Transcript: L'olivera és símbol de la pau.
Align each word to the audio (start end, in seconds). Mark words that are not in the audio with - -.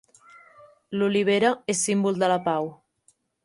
L'olivera 0.97 1.53
és 1.77 1.85
símbol 1.91 2.21
de 2.25 2.33
la 2.35 2.41
pau. 2.51 2.75